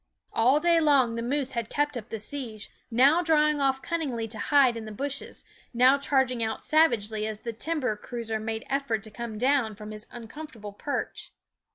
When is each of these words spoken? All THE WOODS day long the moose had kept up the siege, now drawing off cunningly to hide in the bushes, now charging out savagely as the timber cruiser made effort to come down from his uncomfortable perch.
All 0.33 0.59
THE 0.59 0.69
WOODS 0.69 0.79
day 0.79 0.79
long 0.79 1.13
the 1.13 1.21
moose 1.21 1.51
had 1.51 1.69
kept 1.69 1.95
up 1.95 2.09
the 2.09 2.19
siege, 2.19 2.71
now 2.89 3.21
drawing 3.21 3.61
off 3.61 3.83
cunningly 3.83 4.27
to 4.29 4.39
hide 4.39 4.75
in 4.75 4.85
the 4.85 4.91
bushes, 4.91 5.43
now 5.75 5.99
charging 5.99 6.41
out 6.41 6.63
savagely 6.63 7.27
as 7.27 7.41
the 7.41 7.53
timber 7.53 7.95
cruiser 7.95 8.39
made 8.39 8.65
effort 8.67 9.03
to 9.03 9.11
come 9.11 9.37
down 9.37 9.75
from 9.75 9.91
his 9.91 10.07
uncomfortable 10.09 10.73
perch. 10.73 11.31